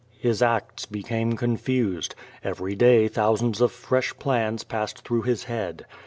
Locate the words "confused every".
1.33-2.73